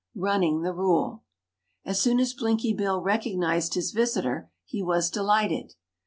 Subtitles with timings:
[0.15, 1.21] RUNNING THE RULE
[1.85, 5.75] As soon as Blinky Bill recognised his visitor, he was delighted.